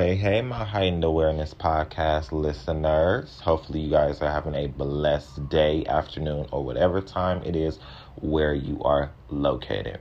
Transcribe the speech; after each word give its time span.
Hey, 0.00 0.16
hey, 0.16 0.40
my 0.40 0.64
heightened 0.64 1.04
awareness 1.04 1.52
podcast 1.52 2.32
listeners. 2.32 3.38
Hopefully, 3.40 3.80
you 3.80 3.90
guys 3.90 4.22
are 4.22 4.32
having 4.32 4.54
a 4.54 4.66
blessed 4.66 5.50
day, 5.50 5.84
afternoon, 5.84 6.46
or 6.52 6.64
whatever 6.64 7.02
time 7.02 7.42
it 7.44 7.54
is 7.54 7.78
where 8.16 8.54
you 8.54 8.82
are 8.82 9.10
located. 9.28 10.00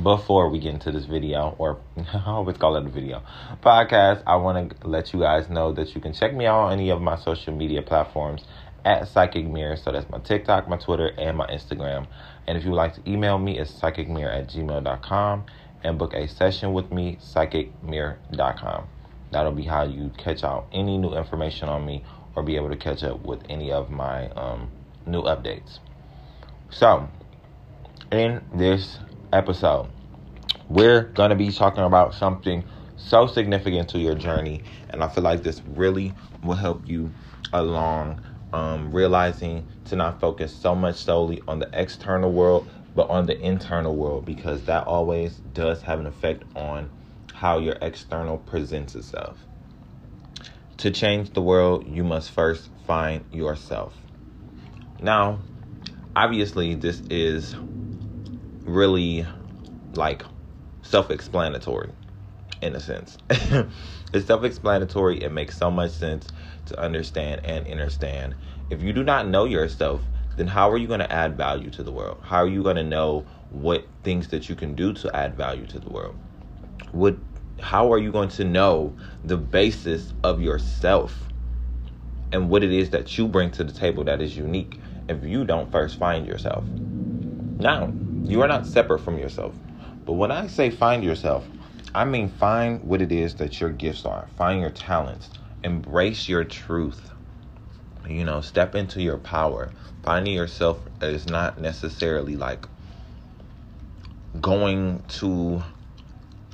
Before 0.00 0.48
we 0.48 0.60
get 0.60 0.74
into 0.74 0.92
this 0.92 1.06
video, 1.06 1.56
or 1.58 1.80
I 1.96 2.22
always 2.26 2.56
call 2.56 2.76
it 2.76 2.86
a 2.86 2.88
video 2.88 3.20
podcast, 3.64 4.22
I 4.28 4.36
want 4.36 4.80
to 4.80 4.86
let 4.86 5.12
you 5.12 5.18
guys 5.18 5.50
know 5.50 5.72
that 5.72 5.96
you 5.96 6.00
can 6.00 6.12
check 6.12 6.32
me 6.32 6.46
out 6.46 6.60
on 6.60 6.74
any 6.74 6.90
of 6.90 7.02
my 7.02 7.16
social 7.16 7.52
media 7.52 7.82
platforms 7.82 8.44
at 8.84 9.08
Psychic 9.08 9.44
Mirror. 9.44 9.78
So 9.78 9.90
that's 9.90 10.08
my 10.08 10.18
TikTok, 10.18 10.68
my 10.68 10.76
Twitter, 10.76 11.08
and 11.18 11.36
my 11.36 11.48
Instagram. 11.48 12.06
And 12.46 12.56
if 12.56 12.62
you 12.62 12.70
would 12.70 12.76
like 12.76 12.94
to 12.94 13.10
email 13.10 13.38
me, 13.38 13.58
it's 13.58 13.72
psychicmirror 13.72 14.32
at 14.32 14.50
gmail.com 14.50 15.46
and 15.82 15.98
book 15.98 16.14
a 16.14 16.28
session 16.28 16.72
with 16.72 16.92
me, 16.92 17.18
psychicmirror.com. 17.20 18.86
That'll 19.30 19.52
be 19.52 19.64
how 19.64 19.84
you 19.84 20.10
catch 20.16 20.44
out 20.44 20.68
any 20.72 20.98
new 20.98 21.14
information 21.14 21.68
on 21.68 21.84
me 21.84 22.04
or 22.34 22.42
be 22.42 22.56
able 22.56 22.68
to 22.68 22.76
catch 22.76 23.02
up 23.02 23.24
with 23.24 23.42
any 23.48 23.72
of 23.72 23.90
my 23.90 24.28
um, 24.30 24.70
new 25.06 25.22
updates. 25.22 25.78
So, 26.70 27.08
in 28.12 28.42
this 28.54 28.98
episode, 29.32 29.88
we're 30.68 31.02
going 31.02 31.30
to 31.30 31.36
be 31.36 31.50
talking 31.50 31.84
about 31.84 32.14
something 32.14 32.64
so 32.96 33.26
significant 33.26 33.88
to 33.90 33.98
your 33.98 34.14
journey, 34.14 34.62
and 34.90 35.02
I 35.02 35.08
feel 35.08 35.24
like 35.24 35.42
this 35.42 35.62
really 35.66 36.14
will 36.42 36.54
help 36.54 36.88
you 36.88 37.12
along 37.52 38.20
um, 38.52 38.92
realizing 38.92 39.66
to 39.86 39.96
not 39.96 40.20
focus 40.20 40.54
so 40.54 40.74
much 40.74 40.96
solely 40.96 41.42
on 41.46 41.58
the 41.58 41.68
external 41.72 42.32
world, 42.32 42.68
but 42.94 43.08
on 43.10 43.26
the 43.26 43.38
internal 43.40 43.94
world, 43.94 44.24
because 44.24 44.64
that 44.64 44.86
always 44.86 45.36
does 45.52 45.82
have 45.82 46.00
an 46.00 46.06
effect 46.06 46.44
on 46.56 46.90
how 47.36 47.58
your 47.58 47.76
external 47.82 48.38
presents 48.38 48.94
itself. 48.94 49.38
To 50.78 50.90
change 50.90 51.34
the 51.34 51.42
world, 51.42 51.86
you 51.86 52.02
must 52.02 52.30
first 52.30 52.70
find 52.86 53.24
yourself. 53.30 53.94
Now, 55.02 55.40
obviously, 56.14 56.74
this 56.74 57.02
is 57.10 57.54
really 58.64 59.26
like 59.94 60.22
self 60.80 61.10
explanatory 61.10 61.90
in 62.62 62.74
a 62.74 62.80
sense. 62.80 63.18
it's 63.28 64.26
self 64.26 64.42
explanatory. 64.42 65.22
It 65.22 65.30
makes 65.30 65.58
so 65.58 65.70
much 65.70 65.90
sense 65.90 66.28
to 66.66 66.80
understand 66.80 67.42
and 67.44 67.66
understand. 67.66 68.34
If 68.70 68.82
you 68.82 68.94
do 68.94 69.04
not 69.04 69.28
know 69.28 69.44
yourself, 69.44 70.00
then 70.38 70.46
how 70.46 70.70
are 70.70 70.78
you 70.78 70.86
going 70.86 71.00
to 71.00 71.12
add 71.12 71.36
value 71.36 71.68
to 71.70 71.82
the 71.82 71.92
world? 71.92 72.18
How 72.22 72.38
are 72.38 72.48
you 72.48 72.62
going 72.62 72.76
to 72.76 72.82
know 72.82 73.26
what 73.50 73.84
things 74.04 74.28
that 74.28 74.48
you 74.48 74.54
can 74.54 74.74
do 74.74 74.94
to 74.94 75.14
add 75.14 75.36
value 75.36 75.66
to 75.66 75.78
the 75.78 75.90
world? 75.90 76.16
What 76.92 77.16
how 77.60 77.92
are 77.92 77.98
you 77.98 78.12
going 78.12 78.28
to 78.28 78.44
know 78.44 78.94
the 79.24 79.36
basis 79.36 80.12
of 80.22 80.40
yourself 80.42 81.26
and 82.32 82.50
what 82.50 82.62
it 82.62 82.72
is 82.72 82.90
that 82.90 83.16
you 83.16 83.26
bring 83.26 83.50
to 83.52 83.64
the 83.64 83.72
table 83.72 84.04
that 84.04 84.20
is 84.20 84.36
unique 84.36 84.78
if 85.08 85.24
you 85.24 85.44
don't 85.44 85.70
first 85.72 85.98
find 85.98 86.26
yourself? 86.26 86.64
Now, 87.58 87.92
you 88.24 88.42
are 88.42 88.48
not 88.48 88.66
separate 88.66 89.00
from 89.00 89.18
yourself. 89.18 89.54
But 90.04 90.14
when 90.14 90.30
I 90.30 90.46
say 90.46 90.70
find 90.70 91.02
yourself, 91.02 91.46
I 91.94 92.04
mean 92.04 92.28
find 92.28 92.82
what 92.82 93.00
it 93.00 93.10
is 93.10 93.34
that 93.36 93.60
your 93.60 93.70
gifts 93.70 94.04
are. 94.04 94.28
Find 94.36 94.60
your 94.60 94.70
talents. 94.70 95.30
Embrace 95.64 96.28
your 96.28 96.44
truth. 96.44 97.10
You 98.06 98.24
know, 98.24 98.40
step 98.40 98.74
into 98.74 99.02
your 99.02 99.16
power. 99.18 99.72
Finding 100.02 100.34
yourself 100.34 100.78
is 101.00 101.26
not 101.26 101.58
necessarily 101.60 102.36
like 102.36 102.66
going 104.40 105.02
to 105.08 105.62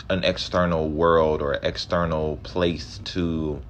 an 0.08 0.24
external 0.24 0.88
world 0.88 1.40
or 1.40 1.54
external 1.62 2.36
place 2.38 3.00
to 3.04 3.62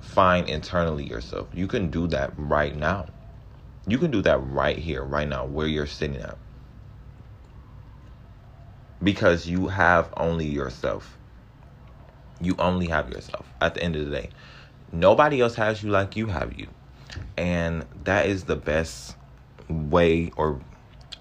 find 0.00 0.48
internally 0.48 1.04
yourself. 1.04 1.48
You 1.52 1.66
can 1.66 1.90
do 1.90 2.06
that 2.08 2.32
right 2.36 2.74
now. 2.74 3.06
You 3.86 3.98
can 3.98 4.10
do 4.10 4.22
that 4.22 4.38
right 4.38 4.78
here, 4.78 5.04
right 5.04 5.28
now, 5.28 5.44
where 5.44 5.66
you're 5.66 5.86
sitting 5.86 6.16
at. 6.16 6.38
Because 9.02 9.46
you 9.46 9.68
have 9.68 10.12
only 10.16 10.46
yourself. 10.46 11.18
You 12.40 12.56
only 12.58 12.88
have 12.88 13.10
yourself 13.10 13.52
at 13.60 13.74
the 13.74 13.82
end 13.82 13.96
of 13.96 14.06
the 14.06 14.10
day. 14.10 14.30
Nobody 14.92 15.40
else 15.40 15.56
has 15.56 15.82
you 15.82 15.90
like 15.90 16.16
you 16.16 16.26
have 16.26 16.58
you. 16.58 16.68
And 17.36 17.84
that 18.04 18.26
is 18.26 18.44
the 18.44 18.56
best 18.56 19.16
way 19.68 20.30
or 20.36 20.60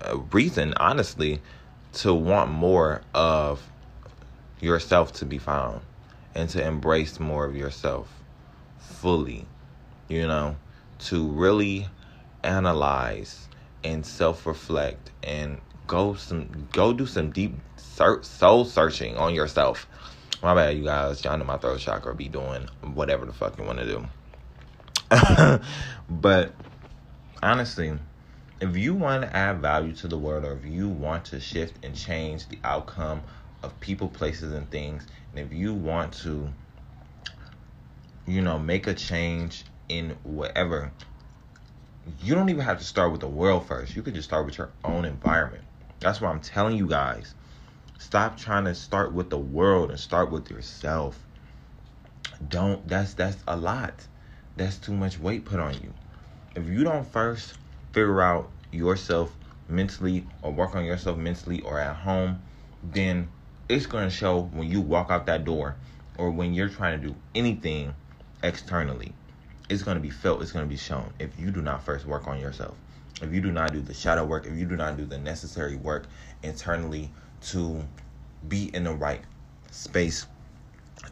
uh, 0.02 0.18
reason, 0.32 0.74
honestly, 0.78 1.42
to 1.96 2.14
want 2.14 2.52
more 2.52 3.02
of 3.14 3.68
yourself 4.60 5.14
to 5.14 5.26
be 5.26 5.38
found 5.38 5.82
and 6.34 6.50
to 6.50 6.66
embrace 6.66 7.20
more 7.20 7.46
of 7.46 7.56
yourself 7.56 8.10
fully, 8.80 9.46
you 10.08 10.28
know, 10.28 10.56
to 11.00 11.28
really 11.30 11.88
analyze 12.44 13.48
and 13.84 14.06
self-reflect 14.06 15.12
and 15.24 15.60
go 15.88 16.16
some 16.16 16.68
go 16.72 16.94
do 16.94 17.06
some 17.06 17.32
deep 17.32 17.54
soul 18.22 18.66
searching 18.66 19.18
on 19.18 19.34
yourself. 19.34 19.88
My 20.44 20.54
bad, 20.54 20.78
you 20.78 20.84
guys. 20.84 21.24
Y'all 21.24 21.38
know 21.38 21.46
my 21.46 21.58
throat 21.58 21.80
chakra 21.80 22.14
be 22.14 22.28
doing 22.28 22.68
whatever 22.94 23.26
the 23.26 23.34
fuck 23.34 23.58
you 23.58 23.64
want 23.64 23.80
to 23.80 23.86
do. 23.86 24.06
but 26.10 26.54
honestly, 27.42 27.94
if 28.62 28.78
you 28.78 28.94
want 28.94 29.24
to 29.24 29.36
add 29.36 29.60
value 29.60 29.94
to 29.94 30.08
the 30.08 30.18
world 30.18 30.46
or 30.46 30.54
if 30.54 30.66
you 30.66 30.88
want 30.88 31.26
to 31.26 31.40
shift 31.40 31.84
and 31.84 31.96
change 31.96 32.48
the 32.48 32.58
outcome 32.64 33.22
of 33.64 33.78
people, 33.80 34.08
places, 34.08 34.54
and 34.54 34.70
things, 34.70 35.06
and 35.32 35.46
if 35.46 35.52
you 35.52 35.74
want 35.74 36.14
to, 36.14 36.48
you 38.26 38.42
know, 38.42 38.58
make 38.58 38.88
a 38.88 38.94
change 38.94 39.66
in 39.90 40.16
whatever, 40.24 40.92
you 42.22 42.34
don't 42.36 42.50
even 42.50 42.64
have 42.64 42.80
to 42.80 42.86
start 42.86 43.12
with 43.12 43.22
the 43.22 43.28
world 43.28 43.68
first. 43.68 43.96
You 43.96 44.02
could 44.02 44.14
just 44.14 44.28
start 44.28 44.46
with 44.46 44.58
your 44.58 44.70
own 44.84 45.06
environment. 45.06 45.64
That's 46.00 46.22
why 46.22 46.30
I'm 46.30 46.40
telling 46.40 46.78
you 46.78 46.88
guys. 46.88 47.34
Stop 47.98 48.38
trying 48.38 48.66
to 48.66 48.76
start 48.76 49.14
with 49.14 49.30
the 49.30 49.38
world 49.38 49.90
and 49.90 50.00
start 50.00 50.32
with 50.32 50.50
yourself. 50.50 51.20
Don't 52.48 52.88
that's 52.88 53.14
that's 53.14 53.38
a 53.48 53.56
lot. 53.56 54.08
That's 54.56 54.78
too 54.78 54.94
much 54.94 55.20
weight 55.20 55.46
put 55.46 55.60
on 55.60 55.74
you. 55.76 55.94
If 56.56 56.68
you 56.68 56.84
don't 56.84 57.08
first 57.08 57.56
figure 57.96 58.22
out 58.22 58.52
yourself 58.74 59.34
mentally 59.70 60.28
or 60.42 60.52
work 60.52 60.76
on 60.76 60.84
yourself 60.84 61.18
mentally 61.18 61.62
or 61.62 61.80
at 61.80 61.96
home, 61.96 62.42
then 62.84 63.30
it's 63.70 63.86
going 63.86 64.04
to 64.04 64.14
show 64.14 64.42
when 64.52 64.70
you 64.70 64.82
walk 64.82 65.10
out 65.10 65.26
that 65.28 65.46
door 65.46 65.78
or 66.18 66.30
when 66.30 66.54
you're 66.54 66.68
trying 66.68 67.00
to 67.00 67.08
do 67.08 67.16
anything 67.34 67.94
externally. 68.44 69.14
It's 69.70 69.82
going 69.82 69.96
to 69.96 70.02
be 70.02 70.10
felt, 70.10 70.42
it's 70.42 70.52
going 70.52 70.66
to 70.66 70.70
be 70.70 70.76
shown 70.76 71.10
if 71.20 71.40
you 71.40 71.52
do 71.52 71.62
not 71.62 71.86
first 71.86 72.06
work 72.06 72.28
on 72.28 72.38
yourself. 72.38 72.76
If 73.22 73.32
you 73.34 73.40
do 73.40 73.50
not 73.50 73.72
do 73.72 73.80
the 73.80 73.94
shadow 73.94 74.26
work, 74.26 74.46
if 74.46 74.58
you 74.58 74.66
do 74.66 74.76
not 74.76 74.98
do 74.98 75.06
the 75.06 75.18
necessary 75.18 75.78
work 75.78 76.06
internally 76.44 77.10
to 77.44 77.82
be 78.50 78.76
in 78.76 78.84
the 78.84 78.94
right 78.94 79.22
space 79.72 80.28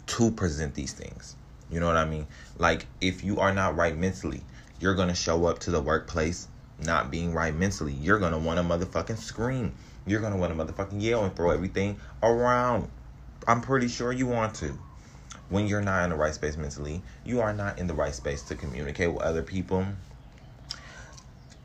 to 0.05 0.31
present 0.31 0.75
these 0.75 0.91
things. 0.91 1.37
You 1.71 1.79
know 1.79 1.87
what 1.87 1.95
I 1.95 2.03
mean? 2.03 2.27
Like, 2.57 2.87
if 2.99 3.23
you 3.23 3.39
are 3.39 3.53
not 3.53 3.77
right 3.77 3.97
mentally, 3.97 4.41
you're 4.81 4.95
going 4.95 5.07
to 5.07 5.15
show 5.15 5.45
up 5.45 5.59
to 5.59 5.71
the 5.71 5.79
workplace 5.81 6.49
not 6.83 7.11
being 7.11 7.33
right 7.33 7.53
mentally, 7.53 7.93
you're 7.93 8.19
gonna 8.19 8.37
want 8.37 8.57
to 8.57 8.63
motherfucking 8.63 9.17
scream. 9.17 9.73
You're 10.05 10.21
gonna 10.21 10.37
want 10.37 10.55
to 10.55 10.63
motherfucking 10.63 11.01
yell 11.01 11.23
and 11.23 11.35
throw 11.35 11.51
everything 11.51 11.99
around. 12.21 12.89
I'm 13.47 13.61
pretty 13.61 13.87
sure 13.87 14.11
you 14.11 14.27
want 14.27 14.55
to. 14.55 14.77
When 15.49 15.67
you're 15.67 15.81
not 15.81 16.03
in 16.05 16.09
the 16.09 16.15
right 16.15 16.33
space 16.33 16.57
mentally, 16.57 17.01
you 17.25 17.41
are 17.41 17.53
not 17.53 17.77
in 17.77 17.87
the 17.87 17.93
right 17.93 18.13
space 18.13 18.41
to 18.43 18.55
communicate 18.55 19.13
with 19.13 19.21
other 19.21 19.43
people. 19.43 19.85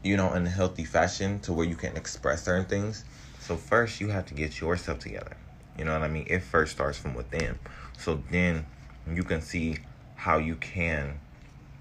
You 0.02 0.16
know, 0.16 0.32
in 0.34 0.46
a 0.46 0.50
healthy 0.50 0.84
fashion 0.84 1.40
to 1.40 1.52
where 1.52 1.66
you 1.66 1.76
can 1.76 1.96
express 1.96 2.44
certain 2.44 2.66
things. 2.66 3.04
So 3.40 3.56
first, 3.56 4.00
you 4.00 4.08
have 4.08 4.26
to 4.26 4.34
get 4.34 4.60
yourself 4.60 4.98
together. 4.98 5.37
You 5.76 5.84
know 5.84 5.92
what 5.92 6.02
I 6.02 6.08
mean? 6.08 6.26
It 6.28 6.42
first 6.42 6.72
starts 6.72 6.98
from 6.98 7.14
within. 7.14 7.58
So 7.96 8.22
then 8.31 8.66
you 9.10 9.22
can 9.22 9.40
see 9.40 9.78
how 10.16 10.38
you 10.38 10.56
can 10.56 11.20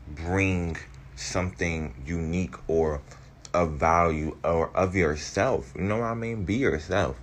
bring 0.07 0.77
something 1.15 1.93
unique 2.05 2.55
or 2.67 3.01
of 3.57 3.71
value 3.71 4.37
or 4.43 4.69
of 4.77 4.95
yourself. 4.95 5.73
You 5.75 5.81
know 5.81 5.97
what 5.97 6.05
I 6.05 6.13
mean? 6.13 6.45
Be 6.45 6.55
yourself. 6.55 7.19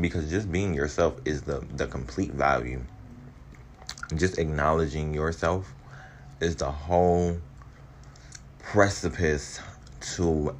Because 0.00 0.30
just 0.30 0.50
being 0.50 0.72
yourself 0.72 1.20
is 1.26 1.42
the, 1.42 1.62
the 1.76 1.86
complete 1.86 2.32
value. 2.32 2.82
Just 4.16 4.38
acknowledging 4.38 5.12
yourself 5.12 5.74
is 6.40 6.56
the 6.56 6.70
whole 6.70 7.36
precipice 8.58 9.60
to 10.14 10.56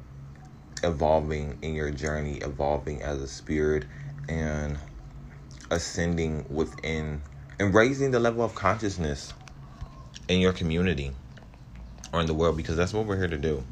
evolving 0.83 1.57
in 1.63 1.73
your 1.73 1.89
journey, 1.89 2.35
evolving 2.37 3.01
as 3.01 3.19
a 3.21 3.27
spirit, 3.27 3.85
and 4.29 4.77
ascending 5.71 6.45
within 6.47 7.21
and 7.59 7.73
raising 7.73 8.11
the 8.11 8.19
level 8.19 8.43
of 8.43 8.53
consciousness 8.53 9.33
in 10.27 10.39
your 10.39 10.53
community 10.53 11.11
or 12.13 12.19
in 12.19 12.27
the 12.27 12.33
world 12.33 12.55
because 12.57 12.75
that's 12.75 12.93
what 12.93 13.05
we're 13.05 13.17
here 13.17 13.27
to 13.27 13.37
do. 13.37 13.63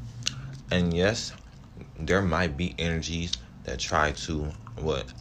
And 0.70 0.94
yes, 0.94 1.34
there 1.98 2.22
might 2.22 2.56
be 2.56 2.74
energies 2.78 3.38
that 3.64 3.80
try 3.80 4.12
to 4.12 4.52
what 4.76 5.12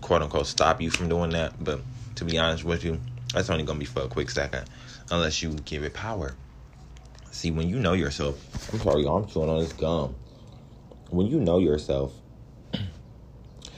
quote 0.00 0.22
unquote 0.22 0.46
stop 0.46 0.80
you 0.82 0.90
from 0.90 1.08
doing 1.08 1.30
that, 1.32 1.62
but 1.62 1.80
to 2.16 2.24
be 2.24 2.38
honest 2.38 2.64
with 2.64 2.84
you, 2.84 3.00
That's 3.34 3.50
only 3.50 3.64
gonna 3.64 3.78
be 3.80 3.86
for 3.86 4.02
a 4.02 4.08
quick 4.08 4.30
second, 4.30 4.64
unless 5.10 5.42
you 5.42 5.50
give 5.64 5.84
it 5.84 5.94
power. 5.94 6.36
See, 7.30 7.50
when 7.50 7.68
you 7.68 7.78
know 7.80 7.94
yourself, 7.94 8.44
I'm 8.72 8.80
sorry, 8.80 9.06
I'm 9.06 9.26
chewing 9.26 9.50
on 9.50 9.60
this 9.60 9.72
gum. 9.72 10.16
When 11.10 11.26
you 11.28 11.40
know 11.40 11.58
yourself, 11.58 12.14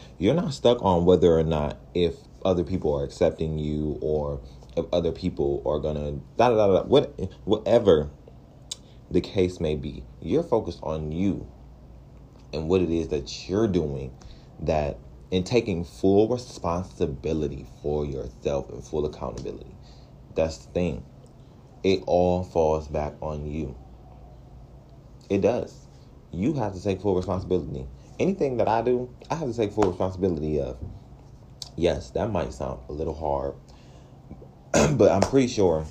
you're 0.18 0.34
not 0.34 0.54
stuck 0.54 0.82
on 0.82 1.04
whether 1.06 1.38
or 1.38 1.44
not 1.44 1.78
if 1.94 2.16
other 2.44 2.64
people 2.64 2.94
are 2.98 3.04
accepting 3.04 3.58
you 3.58 3.98
or 4.02 4.40
if 4.76 4.86
other 4.92 5.12
people 5.12 5.62
are 5.66 5.80
gonna 5.80 6.12
da 6.38 6.50
da 6.50 6.56
da, 6.56 6.66
da 6.68 6.82
what 6.84 7.18
whatever 7.44 8.10
the 9.10 9.20
case 9.20 9.60
may 9.60 9.74
be. 9.76 10.04
You're 10.20 10.42
focused 10.42 10.80
on 10.82 11.12
you 11.12 11.46
and 12.52 12.68
what 12.68 12.80
it 12.80 12.90
is 12.90 13.08
that 13.08 13.48
you're 13.48 13.68
doing 13.68 14.12
that 14.60 14.98
and 15.32 15.44
taking 15.44 15.84
full 15.84 16.28
responsibility 16.28 17.66
for 17.82 18.04
yourself 18.04 18.70
and 18.70 18.82
full 18.82 19.06
accountability. 19.06 19.74
That's 20.34 20.58
the 20.58 20.72
thing. 20.72 21.04
It 21.82 22.02
all 22.06 22.42
falls 22.44 22.88
back 22.88 23.14
on 23.20 23.46
you. 23.46 23.76
It 25.28 25.40
does. 25.40 25.86
You 26.32 26.54
have 26.54 26.74
to 26.74 26.82
take 26.82 27.00
full 27.00 27.16
responsibility. 27.16 27.86
Anything 28.18 28.56
that 28.58 28.68
I 28.68 28.82
do, 28.82 29.14
I 29.30 29.36
have 29.36 29.50
to 29.50 29.56
take 29.56 29.72
full 29.72 29.90
responsibility 29.90 30.60
of. 30.60 30.78
Yes, 31.76 32.10
that 32.10 32.30
might 32.30 32.52
sound 32.52 32.80
a 32.88 32.92
little 32.92 33.14
hard, 33.14 33.54
but 34.96 35.12
I'm 35.12 35.20
pretty 35.20 35.48
sure 35.48 35.86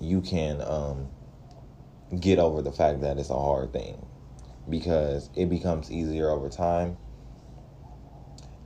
you 0.00 0.20
can 0.20 0.60
um, 0.62 1.08
get 2.18 2.38
over 2.38 2.62
the 2.62 2.72
fact 2.72 3.00
that 3.02 3.18
it's 3.18 3.30
a 3.30 3.34
hard 3.34 3.72
thing 3.72 4.06
because 4.68 5.30
it 5.34 5.48
becomes 5.48 5.90
easier 5.90 6.30
over 6.30 6.48
time 6.48 6.96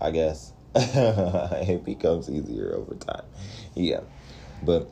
I 0.03 0.11
guess. 0.11 0.53
it 0.75 1.85
becomes 1.85 2.29
easier 2.29 2.75
over 2.75 2.97
time. 2.97 3.25
Yeah. 3.77 4.01
But 4.61 4.91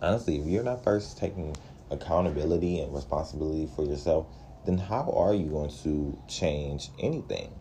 honestly, 0.00 0.38
if 0.38 0.46
you're 0.46 0.62
not 0.62 0.84
first 0.84 1.18
taking 1.18 1.56
accountability 1.90 2.78
and 2.78 2.94
responsibility 2.94 3.66
for 3.74 3.84
yourself, 3.84 4.28
then 4.64 4.78
how 4.78 5.12
are 5.16 5.34
you 5.34 5.46
going 5.46 5.70
to 5.82 6.16
change 6.28 6.90
anything? 7.00 7.52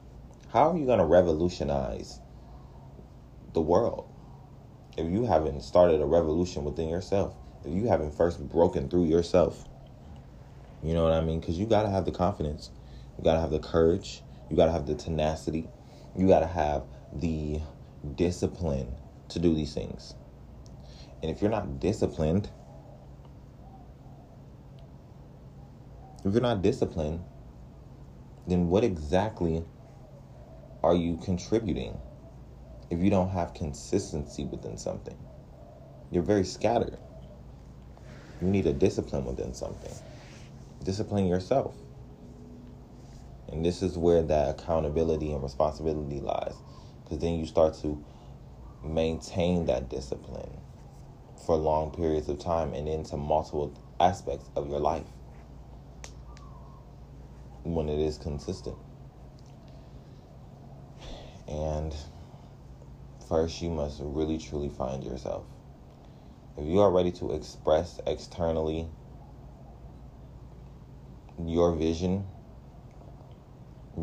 How 0.50 0.70
are 0.70 0.78
you 0.78 0.86
going 0.86 1.00
to 1.00 1.06
revolutionize 1.06 2.20
the 3.54 3.62
world 3.62 4.08
if 4.96 5.12
you 5.12 5.26
haven't 5.26 5.62
started 5.64 6.02
a 6.02 6.06
revolution 6.06 6.64
within 6.64 6.88
yourself? 6.88 7.34
If 7.66 7.74
you 7.74 7.88
haven't 7.88 8.14
first 8.14 8.48
broken 8.48 8.90
through 8.90 9.06
yourself? 9.06 9.66
You 10.84 10.94
know 10.94 11.04
what 11.04 11.14
I 11.14 11.22
mean? 11.22 11.40
Because 11.40 11.58
you 11.58 11.66
got 11.66 11.84
to 11.84 11.90
have 11.90 12.06
the 12.06 12.12
confidence, 12.12 12.70
you 13.18 13.24
got 13.24 13.34
to 13.34 13.42
have 13.42 13.52
the 13.52 13.60
courage, 13.60 14.22
you 14.50 14.56
got 14.56 14.68
to 14.68 14.72
have 14.72 14.86
the 14.86 14.96
tenacity, 14.96 15.68
you 16.16 16.28
got 16.28 16.40
to 16.40 16.48
have 16.48 16.84
the 17.14 17.60
discipline 18.16 18.96
to 19.30 19.40
do 19.40 19.54
these 19.54 19.74
things. 19.74 20.14
And 21.22 21.30
if 21.30 21.42
you're 21.42 21.52
not 21.52 21.80
disciplined, 21.80 22.50
if 26.24 26.34
you're 26.34 26.42
not 26.42 26.62
disciplined, 26.62 27.24
then 28.48 28.70
what 28.70 28.84
exactly 28.84 29.64
are 30.82 30.96
you 30.96 31.18
contributing 31.18 31.98
if 32.90 33.00
you 33.00 33.10
don't 33.10 33.30
have 33.30 33.54
consistency 33.54 34.46
within 34.46 34.78
something? 34.78 35.18
You're 36.10 36.24
very 36.24 36.46
scattered. 36.46 36.98
You 38.42 38.48
need 38.48 38.66
a 38.66 38.74
discipline 38.74 39.26
within 39.26 39.54
something. 39.54 39.94
Discipline 40.84 41.28
yourself. 41.28 41.76
And 43.52 43.66
this 43.66 43.82
is 43.82 43.98
where 43.98 44.22
that 44.24 44.50
accountability 44.60 45.32
and 45.32 45.42
responsibility 45.42 46.20
lies. 46.20 46.56
Because 47.04 47.20
then 47.20 47.40
you 47.40 47.46
start 47.46 47.74
to 47.82 48.04
maintain 48.84 49.66
that 49.66 49.90
discipline 49.90 50.62
for 51.46 51.56
long 51.56 51.92
periods 51.92 52.30
of 52.30 52.40
time 52.40 52.74
and 52.74 52.88
into 52.88 53.18
multiple 53.18 53.74
aspects 54.00 54.50
of 54.56 54.70
your 54.70 54.80
life 54.80 55.08
when 57.64 57.90
it 57.90 58.00
is 58.00 58.18
consistent. 58.18 58.78
And 61.48 61.96
first, 63.28 63.62
you 63.62 63.70
must 63.70 64.00
really 64.02 64.38
truly 64.38 64.70
find 64.70 65.04
yourself. 65.04 65.46
If 66.58 66.68
you 66.68 66.80
are 66.80 66.92
ready 66.92 67.12
to 67.14 67.34
express 67.34 68.00
externally 68.06 68.88
your 71.48 71.74
vision 71.74 72.26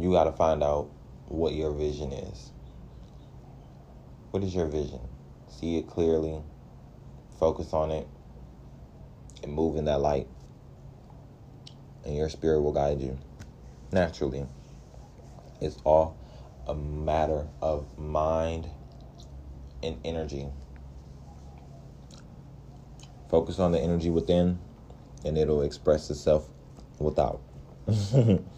you 0.00 0.12
got 0.12 0.25
to 0.25 0.33
find 0.33 0.62
out 0.62 0.91
what 1.29 1.55
your 1.55 1.73
vision 1.73 2.12
is. 2.12 2.50
What 4.31 4.43
is 4.43 4.55
your 4.55 4.67
vision? 4.67 5.00
See 5.49 5.79
it 5.79 5.87
clearly, 5.88 6.43
focus 7.38 7.73
on 7.73 7.91
it, 7.91 8.06
and 9.43 9.53
move 9.53 9.77
in 9.77 9.87
that 9.87 10.00
light. 10.00 10.27
And 12.05 12.15
your 12.15 12.29
spirit 12.29 12.61
will 12.61 12.73
guide 12.73 13.00
you 13.00 13.19
naturally. 13.91 14.47
It's 15.61 15.79
all 15.85 16.19
a 16.67 16.75
matter 16.75 17.47
of 17.62 17.99
mind 17.99 18.69
and 19.83 19.99
energy. 20.05 20.49
Focus 23.31 23.59
on 23.59 23.73
the 23.73 23.81
energy 23.81 24.11
within, 24.11 24.59
and 25.25 25.38
it'll 25.38 25.62
express 25.62 26.11
itself 26.11 26.49
without. 26.98 27.40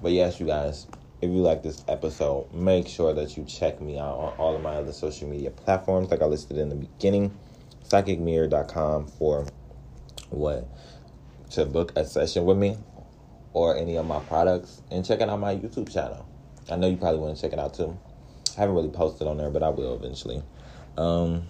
But 0.00 0.12
yes, 0.12 0.38
you 0.38 0.46
guys, 0.46 0.86
if 1.20 1.28
you 1.28 1.38
like 1.38 1.62
this 1.64 1.84
episode, 1.88 2.52
make 2.54 2.86
sure 2.86 3.12
that 3.14 3.36
you 3.36 3.44
check 3.44 3.80
me 3.80 3.98
out 3.98 4.16
on 4.16 4.32
all 4.38 4.54
of 4.54 4.62
my 4.62 4.74
other 4.76 4.92
social 4.92 5.28
media 5.28 5.50
platforms, 5.50 6.10
like 6.10 6.22
I 6.22 6.26
listed 6.26 6.56
in 6.56 6.68
the 6.68 6.76
beginning. 6.76 7.36
PsychicMirror.com 7.88 9.08
for 9.08 9.46
what? 10.30 10.68
To 11.52 11.64
book 11.64 11.92
a 11.96 12.04
session 12.04 12.44
with 12.44 12.58
me 12.58 12.76
or 13.54 13.76
any 13.76 13.96
of 13.96 14.06
my 14.06 14.20
products. 14.20 14.82
And 14.92 15.04
checking 15.04 15.28
out 15.28 15.40
my 15.40 15.56
YouTube 15.56 15.92
channel. 15.92 16.28
I 16.70 16.76
know 16.76 16.86
you 16.86 16.96
probably 16.96 17.20
want 17.20 17.34
to 17.34 17.42
check 17.42 17.52
it 17.52 17.58
out 17.58 17.74
too. 17.74 17.98
I 18.56 18.60
haven't 18.60 18.76
really 18.76 18.90
posted 18.90 19.26
on 19.26 19.38
there, 19.38 19.50
but 19.50 19.64
I 19.64 19.70
will 19.70 19.96
eventually. 19.96 20.42
Um, 20.96 21.44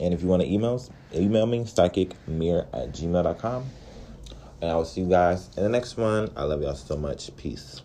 and 0.00 0.14
if 0.14 0.22
you 0.22 0.28
want 0.28 0.42
to 0.42 0.48
email, 0.50 0.82
email 1.14 1.46
me, 1.46 1.60
psychicmirror 1.64 2.68
at 2.72 2.92
gmail.com. 2.92 3.66
And 4.60 4.70
I 4.72 4.76
will 4.76 4.84
see 4.86 5.02
you 5.02 5.08
guys 5.08 5.50
in 5.56 5.64
the 5.64 5.70
next 5.70 5.96
one. 5.96 6.30
I 6.36 6.44
love 6.44 6.62
y'all 6.62 6.74
so 6.74 6.96
much. 6.96 7.34
Peace. 7.36 7.82